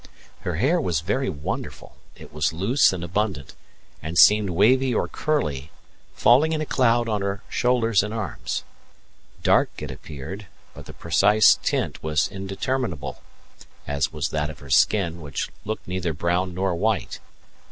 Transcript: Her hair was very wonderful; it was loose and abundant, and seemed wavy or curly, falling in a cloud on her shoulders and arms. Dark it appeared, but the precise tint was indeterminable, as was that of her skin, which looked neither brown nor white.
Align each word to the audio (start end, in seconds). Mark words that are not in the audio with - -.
Her 0.39 0.55
hair 0.55 0.81
was 0.81 1.01
very 1.01 1.29
wonderful; 1.29 1.95
it 2.15 2.33
was 2.33 2.51
loose 2.51 2.91
and 2.91 3.03
abundant, 3.03 3.53
and 4.01 4.17
seemed 4.17 4.49
wavy 4.49 4.95
or 4.95 5.07
curly, 5.07 5.69
falling 6.15 6.53
in 6.53 6.59
a 6.59 6.65
cloud 6.65 7.07
on 7.07 7.21
her 7.21 7.43
shoulders 7.49 8.01
and 8.01 8.11
arms. 8.11 8.63
Dark 9.43 9.69
it 9.77 9.91
appeared, 9.91 10.47
but 10.73 10.87
the 10.87 10.93
precise 10.93 11.59
tint 11.61 12.01
was 12.01 12.27
indeterminable, 12.29 13.21
as 13.85 14.11
was 14.11 14.29
that 14.29 14.49
of 14.49 14.57
her 14.57 14.71
skin, 14.71 15.21
which 15.21 15.51
looked 15.65 15.87
neither 15.87 16.13
brown 16.13 16.55
nor 16.55 16.73
white. 16.75 17.19